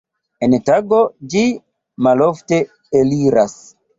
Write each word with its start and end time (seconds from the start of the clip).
En 0.45 0.53
tago 0.69 1.01
ĝi 1.33 1.43
malofte 2.07 2.61
eliras. 3.03 3.57